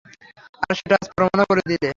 [0.61, 1.89] আর সেটা আজ প্রমাণও করে দিলে।